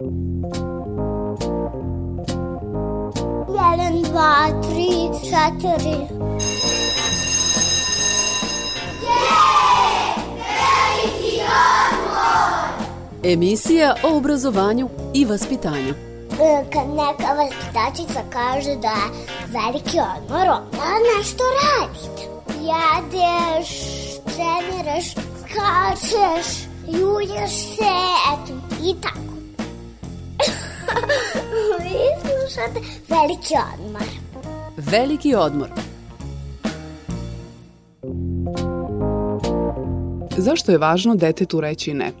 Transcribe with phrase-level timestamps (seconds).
[0.00, 0.14] Jedan,
[4.02, 5.98] dva, tri, četiri.
[13.24, 15.94] Emisija o obrazovanju i vaspitanju.
[15.94, 19.10] E, Kad neka vaspitačica kaže da je
[19.46, 22.22] veliki odmor, onda nešto radite.
[22.60, 23.68] Jedeš,
[24.24, 25.06] treniraš,
[25.40, 26.46] skačeš,
[26.86, 27.94] julješ se,
[28.32, 28.52] eto,
[28.84, 29.27] i tako.
[31.82, 34.08] Vi slušate veliki odmor.
[34.76, 35.68] Veliki odmor.
[40.36, 42.12] Zašto je važno detetu reći ne?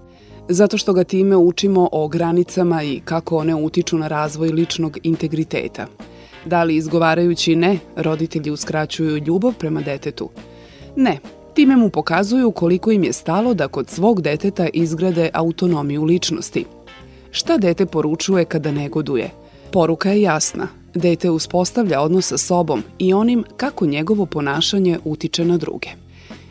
[0.48, 5.86] Zato što ga time učimo o granicama i kako one utiču na razvoj ličnog integriteta.
[6.44, 10.30] Da li izgovarajući ne, roditelji uskraćuju ljubav prema detetu?
[10.96, 11.18] Ne,
[11.54, 16.64] time mu pokazuju koliko im je stalo da kod svog deteta izgrade autonomiju ličnosti.
[17.30, 19.30] Šta dete poručuje kada negoduje?
[19.72, 20.68] Poruka je jasna.
[20.94, 25.88] Dete uspostavlja odnos sa sobom i onim kako njegovo ponašanje utiče na druge.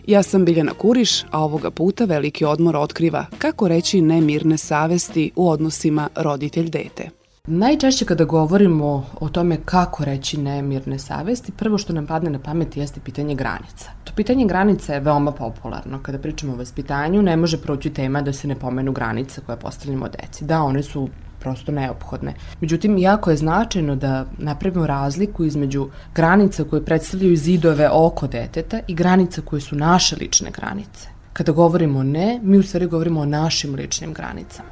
[0.08, 5.32] Ja sam Biljana Kuriš, a ovoga puta Veliki odmor otkriva kako reći ne mirne savesti
[5.36, 7.17] u odnosima roditelj-dete.
[7.50, 12.78] Najčešće kada govorimo o tome kako reći nemirne savesti, prvo što nam padne na pamet
[12.78, 13.90] jeste pitanje granica.
[14.04, 16.00] To pitanje granica je veoma popularno.
[16.02, 20.08] Kada pričamo o vaspitanju, ne može proći tema da se ne pomenu granice koje postavljamo
[20.10, 20.46] deci.
[20.46, 22.34] Da, one su prosto neophodne.
[22.62, 28.96] Međutim, jako je značajno da napravimo razliku između granica koje predstavljaju zidove oko deteta i
[28.96, 31.08] granica koje su naše lične granice.
[31.34, 34.70] Kada govorimo ne, mi u stvari govorimo o našim ličnim granicama.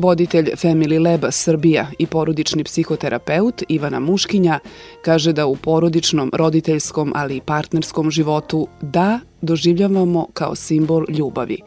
[0.00, 4.58] Voditelj Family Laba Srbija i porodični psihoterapeut Ivana Muškinja
[5.04, 11.58] kaže da u porodičnom, roditeljskom, ali i partnerskom životu da doživljavamo kao simbol ljubavi.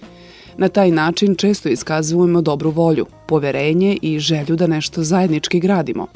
[0.58, 6.08] Na taj način često iskazujemo dobru volju, poverenje i želju da nešto zajednički gradimo.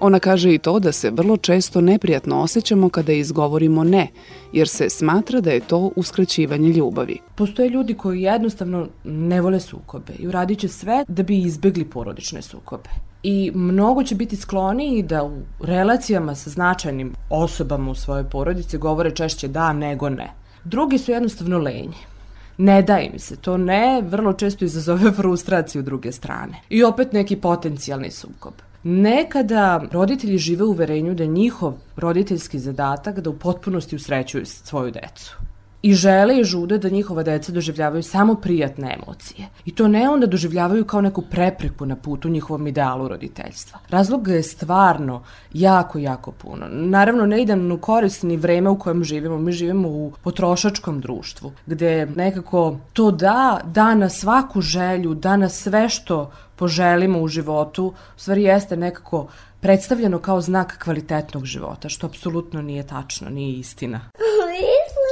[0.00, 4.08] Ona kaže i to da se vrlo često neprijatno osjećamo kada izgovorimo ne,
[4.52, 7.18] jer se smatra da je to uskraćivanje ljubavi.
[7.34, 12.42] Postoje ljudi koji jednostavno ne vole sukobe i uradit će sve da bi izbegli porodične
[12.42, 12.88] sukobe.
[13.22, 19.10] I mnogo će biti skloniji da u relacijama sa značajnim osobama u svojoj porodici govore
[19.10, 20.30] češće da nego ne.
[20.64, 21.96] Drugi su jednostavno lenji.
[22.58, 23.36] Ne da im se.
[23.36, 26.60] To ne vrlo često izazove frustraciju druge strane.
[26.70, 28.52] I opet neki potencijalni sukob.
[28.82, 34.90] Nekada roditelji žive u uverenju da je njihov roditeljski zadatak da u potpunosti usrećuju svoju
[34.90, 35.47] decu.
[35.88, 39.46] I žele i žude da njihova deca doživljavaju samo prijatne emocije.
[39.64, 43.78] I to ne onda doživljavaju kao neku prepreku na putu njihovom idealu roditeljstva.
[43.88, 45.22] Razloga je stvarno
[45.52, 46.66] jako, jako puno.
[46.70, 49.38] Naravno, ne idem u korist ni vreme u kojem živimo.
[49.38, 55.48] Mi živimo u potrošačkom društvu, gde nekako to da, da na svaku želju, da na
[55.48, 59.26] sve što poželimo u životu, u stvari jeste nekako
[59.60, 64.00] predstavljeno kao znak kvalitetnog života, što apsolutno nije tačno, nije istina.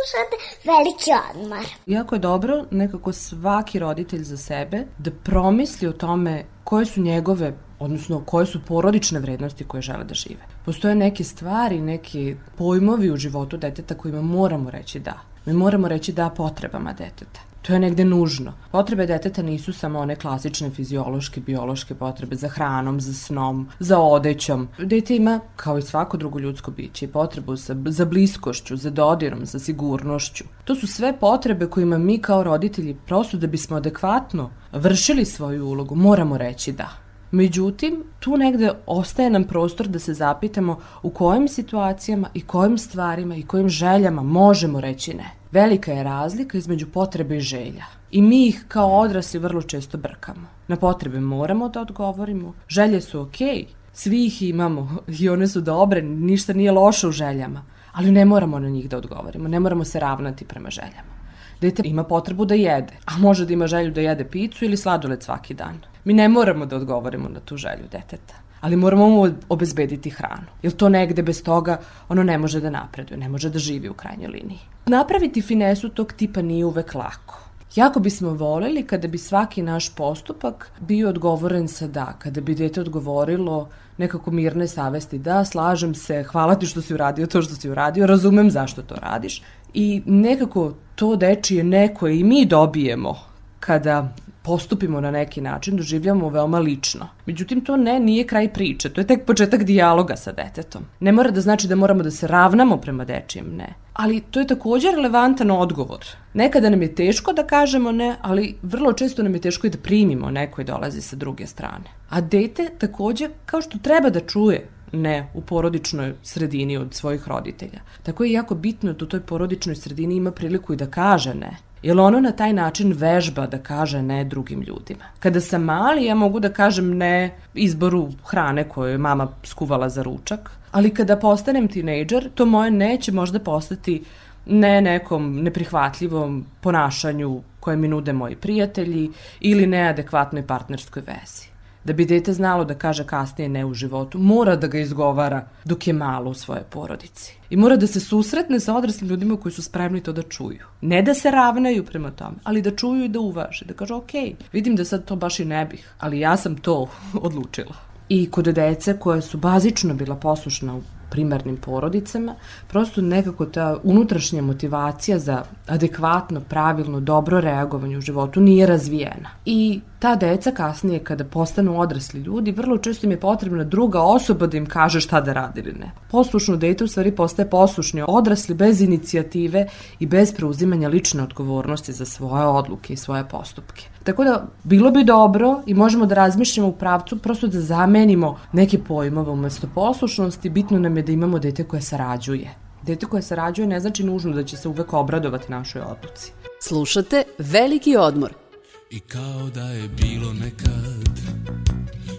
[0.06, 1.66] Slušate veliki odmor.
[1.86, 7.52] Jako je dobro nekako svaki roditelj za sebe da promisli o tome koje su njegove
[7.78, 10.40] odnosno koje su porodične vrednosti koje žele da žive.
[10.64, 15.20] Postoje neke stvari, neki pojmovi u životu deteta kojima moramo reći da.
[15.46, 17.40] Mi moramo reći da potrebama deteta.
[17.66, 18.52] To je negde nužno.
[18.72, 24.68] Potrebe deteta nisu samo one klasične fiziološke, biološke potrebe za hranom, za snom, za odećom.
[24.78, 29.58] Dete ima, kao i svako drugo ljudsko biće, potrebu za, za bliskošću, za dodirom, za
[29.58, 30.44] sigurnošću.
[30.64, 35.94] To su sve potrebe kojima mi kao roditelji, prosto da bismo adekvatno vršili svoju ulogu,
[35.94, 37.05] moramo reći da.
[37.30, 43.36] Međutim, tu negde ostaje nam prostor da se zapitamo u kojim situacijama i kojim stvarima
[43.36, 45.30] i kojim željama možemo reći ne.
[45.52, 47.84] Velika je razlika između potrebe i želja.
[48.10, 50.46] I mi ih kao odrasli vrlo često brkamo.
[50.68, 52.54] Na potrebe moramo da odgovorimo.
[52.68, 57.12] Želje su okej, okay, svi ih imamo i one su dobre, ništa nije loše u
[57.12, 57.64] željama.
[57.92, 61.15] Ali ne moramo na njih da odgovorimo, ne moramo se ravnati prema željama.
[61.60, 65.22] Dete ima potrebu da jede, a može da ima želju da jede picu ili sladoled
[65.22, 65.80] svaki dan.
[66.04, 70.46] Mi ne moramo da odgovorimo na tu želju deteta ali moramo mu obezbediti hranu.
[70.62, 73.94] Jer to negde bez toga ono ne može da napreduje, ne može da živi u
[73.94, 74.58] krajnjoj liniji.
[74.86, 77.40] Napraviti finesu tog tipa nije uvek lako.
[77.76, 82.80] Jako bismo voleli kada bi svaki naš postupak bio odgovoren sa da, kada bi dete
[82.80, 83.68] odgovorilo
[83.98, 88.06] nekako mirne savesti, da, slažem se, hvala ti što si uradio to što si uradio,
[88.06, 89.42] razumem zašto to radiš.
[89.78, 93.16] I nekako to dečije neko i mi dobijemo
[93.60, 97.08] kada postupimo na neki način, doživljamo veoma lično.
[97.26, 100.84] Međutim, to ne, nije kraj priče, to je tek početak dijaloga sa detetom.
[101.00, 103.74] Ne mora da znači da moramo da se ravnamo prema dečijem ne.
[103.92, 106.06] Ali to je takođe relevantan odgovor.
[106.34, 109.78] Nekada nam je teško da kažemo ne, ali vrlo često nam je teško i da
[109.78, 111.84] primimo neko koji dolazi sa druge strane.
[112.08, 117.80] A dete takođe, kao što treba da čuje ne u porodičnoj sredini od svojih roditelja.
[118.02, 121.56] Tako je jako bitno da u toj porodičnoj sredini ima priliku i da kaže ne.
[121.82, 125.04] Jer ono na taj način vežba da kaže ne drugim ljudima.
[125.18, 130.02] Kada sam mali, ja mogu da kažem ne izboru hrane koju je mama skuvala za
[130.02, 134.04] ručak, ali kada postanem tinejdžer, to moje neće možda postati
[134.46, 139.10] ne nekom neprihvatljivom ponašanju koje mi nude moji prijatelji
[139.40, 141.55] ili neadekvatnoj partnerskoj vezi.
[141.86, 145.86] Da bi dete znalo da kaže kasnije ne u životu, mora da ga izgovara dok
[145.86, 147.36] je malo u svoje porodici.
[147.50, 150.66] I mora da se susretne sa odraslim ljudima koji su spremni to da čuju.
[150.80, 153.64] Ne da se ravnaju prema tome, ali da čuju i da uvaže.
[153.64, 154.10] Da kaže, ok,
[154.52, 156.88] vidim da sad to baš i ne bih, ali ja sam to
[157.28, 157.74] odlučila.
[158.08, 162.34] I kod dece koje su bazično bila poslušna u primarnim porodicama,
[162.68, 169.30] prosto nekako ta unutrašnja motivacija za adekvatno, pravilno, dobro reagovanje u životu nije razvijena.
[169.44, 174.46] I ta deca kasnije kada postanu odrasli ljudi, vrlo često im je potrebna druga osoba
[174.46, 175.90] da im kaže šta da radi ili ne.
[176.10, 179.66] Poslušno dete u stvari postaje poslušni odrasli bez inicijative
[179.98, 183.88] i bez preuzimanja lične odgovornosti za svoje odluke i svoje postupke.
[184.04, 188.78] Tako da bilo bi dobro i možemo da razmišljamo u pravcu prosto da zamenimo neke
[188.78, 192.50] pojmove umesto poslušnosti, bitno nam je da imamo dete koje sarađuje.
[192.82, 196.32] Dete koje sarađuje ne znači nužno da će se uvek obradovati našoj odluci.
[196.60, 198.34] Slušate Veliki odmor–
[198.90, 201.20] I kao da je bilo nekad.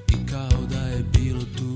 [0.07, 1.75] I kao da je bilo tu.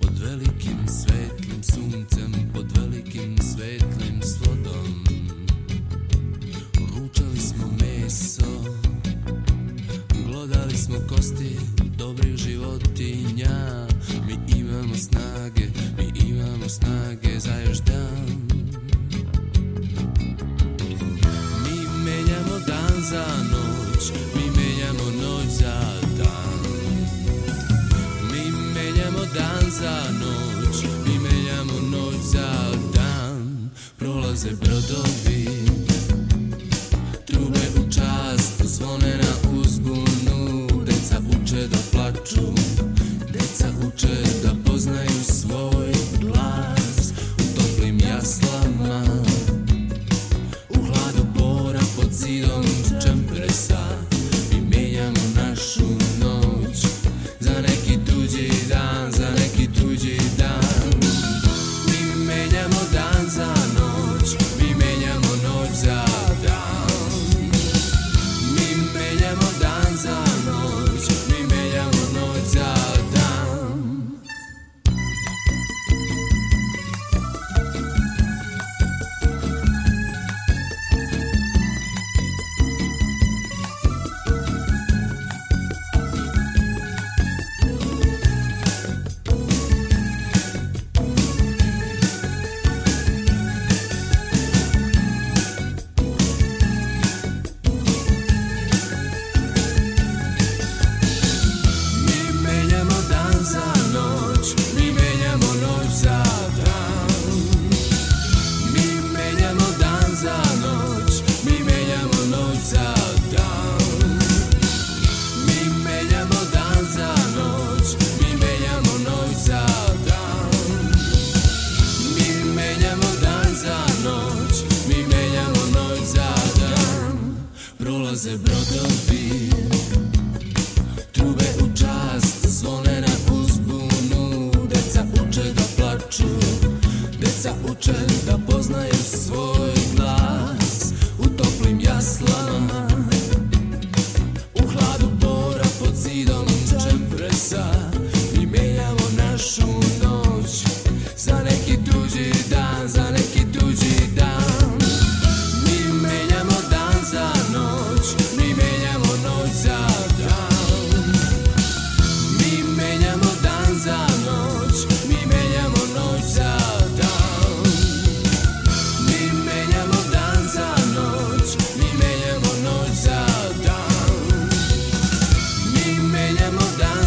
[0.00, 5.04] Pod velikim svetlim suncem Pod velikim svetlim slodom.
[6.96, 8.64] Ručali smo meso
[10.26, 11.56] Glodali smo kosti
[11.96, 13.86] dobrih životinja.
[14.26, 15.66] Mi imamo snage,
[15.98, 18.13] mi imamo snage za još dan
[23.14, 25.80] za noć, mi menjamo noć za
[26.18, 26.60] dan.
[28.32, 30.76] Mi menjamo dan za noć,
[31.06, 32.50] mi menjamo noć za
[32.94, 33.70] dan.
[33.98, 35.63] Prolaze brodovi,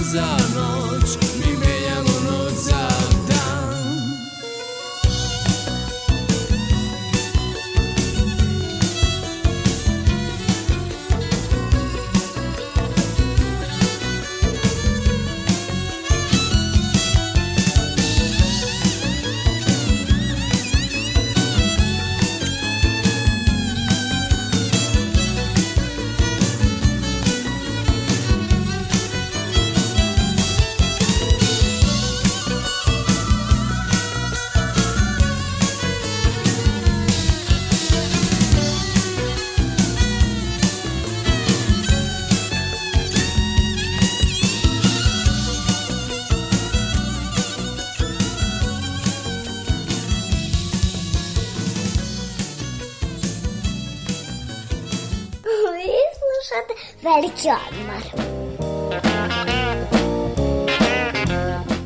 [0.08, 0.47] Plaza.
[57.04, 58.28] Veliki odmor.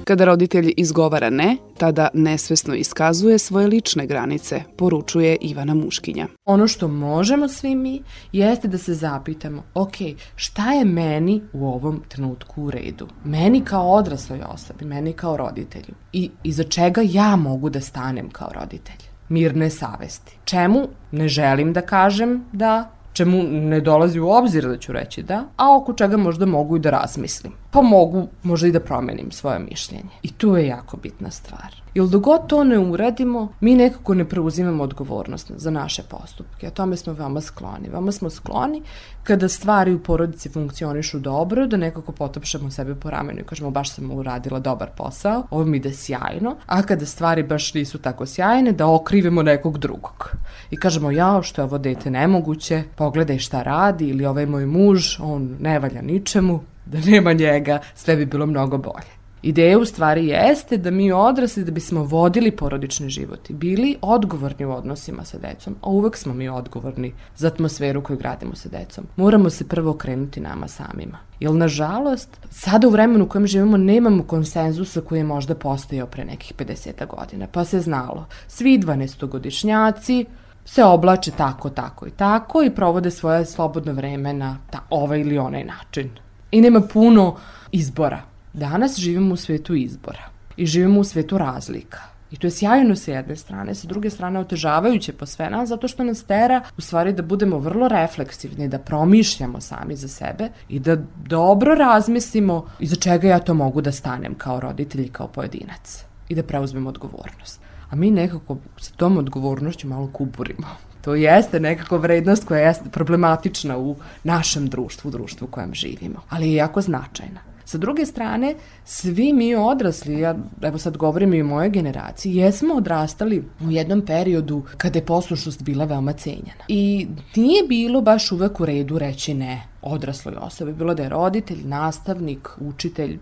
[0.03, 6.27] Kada roditelj izgovara ne, tada nesvesno iskazuje svoje lične granice, poručuje Ivana Muškinja.
[6.45, 8.01] Ono što možemo svi mi
[8.31, 9.95] jeste da se zapitamo, ok,
[10.35, 13.07] šta je meni u ovom trenutku u redu?
[13.23, 15.95] Meni kao odrasloj osobi, meni kao roditelju.
[16.13, 19.01] I iza čega ja mogu da stanem kao roditelj?
[19.29, 20.37] Mirne savesti.
[20.45, 25.43] Čemu ne želim da kažem da čemu ne dolazi u obzir da ću reći da,
[25.57, 27.60] a oko čega možda mogu i da razmislim.
[27.71, 30.09] Pa mogu možda i da promenim svoje mišljenje.
[30.23, 31.81] I tu je jako bitna stvar.
[31.93, 36.67] Jer dok god to ne uradimo, mi nekako ne preuzimamo odgovornost za naše postupke.
[36.67, 37.89] A tome smo veoma skloni.
[37.89, 38.81] Veoma smo skloni
[39.23, 43.91] kada stvari u porodici funkcionišu dobro, da nekako potopšamo sebe po ramenu i kažemo baš
[43.91, 48.71] sam uradila dobar posao, ovo mi ide sjajno, a kada stvari baš nisu tako sjajne,
[48.71, 50.31] da okrivimo nekog drugog.
[50.71, 55.19] I kažemo, ja, što je ovo dete nemoguće, pogledaj šta radi, ili ovaj moj muž,
[55.19, 59.21] on ne valja ničemu, da nema njega, sve bi bilo mnogo bolje.
[59.43, 64.65] Ideja u stvari jeste da mi odrasli da bismo vodili porodični život i bili odgovorni
[64.65, 69.03] u odnosima sa decom, a uvek smo mi odgovorni za atmosferu koju gradimo sa decom.
[69.15, 71.17] Moramo se prvo okrenuti nama samima.
[71.39, 76.25] Jer, nažalost, sada u vremenu u kojem živimo nemamo konsenzusa koji je možda postojao pre
[76.25, 78.25] nekih 50 godina, pa se znalo.
[78.47, 80.25] Svi 12-godišnjaci
[80.65, 85.37] se oblače tako, tako i tako i provode svoje slobodno vreme na ta, ovaj ili
[85.37, 86.09] onaj način.
[86.51, 87.35] I nema puno
[87.71, 91.99] izbora Danas živimo u svetu izbora i živimo u svetu razlika.
[92.31, 95.87] I to je sjajno sa jedne strane, sa druge strane otežavajuće po sve nas, zato
[95.87, 100.79] što nas tera u stvari da budemo vrlo refleksivni, da promišljamo sami za sebe i
[100.79, 106.03] da dobro razmislimo iza čega ja to mogu da stanem kao roditelj i kao pojedinac
[106.29, 107.61] i da preuzmemo odgovornost.
[107.89, 110.67] A mi nekako sa tom odgovornošću malo kuburimo.
[111.01, 116.21] To jeste nekako vrednost koja je problematična u našem društvu, u društvu u kojem živimo,
[116.29, 117.51] ali je jako značajna.
[117.65, 118.55] Sa druge strane,
[118.85, 124.01] svi mi odrasli, ja evo sad govorim i o mojoj generaciji, jesmo odrastali u jednom
[124.05, 126.65] periodu kada je poslušnost bila veoma cenjena.
[126.67, 131.61] I nije bilo baš uvek u redu reći ne odrasloj osobi, bilo da je roditelj,
[131.63, 133.19] nastavnik, učitelj,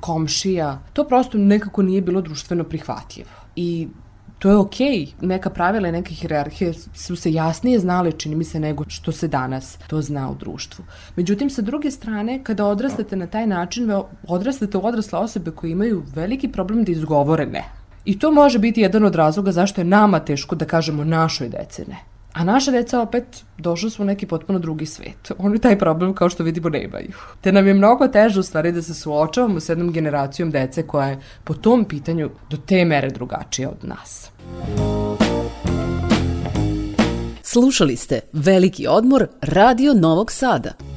[0.00, 3.30] komšija, to prosto nekako nije bilo društveno prihvatljivo.
[3.56, 3.88] I
[4.42, 5.06] to je okej.
[5.06, 5.26] Okay.
[5.26, 9.28] Neka pravila i neke hierarhije su se jasnije znale, čini mi se, nego što se
[9.28, 10.84] danas to zna u društvu.
[11.16, 13.92] Međutim, sa druge strane, kada odrastate na taj način,
[14.28, 17.64] odrastate u odrasle osobe koje imaju veliki problem da izgovore ne.
[18.04, 21.84] I to može biti jedan od razloga zašto je nama teško da kažemo našoj dece
[21.88, 22.11] ne.
[22.32, 25.32] A naša deca opet došla su u neki potpuno drugi svet.
[25.38, 27.12] Oni taj problem kao što vidimo nemaju.
[27.40, 31.08] Te nam je mnogo teže u stvari da se suočavamo s jednom generacijom dece koja
[31.08, 34.30] je po tom pitanju do te mere drugačija od nas.
[37.42, 40.91] Slušali ste Veliki odmor Radio Novog Sada.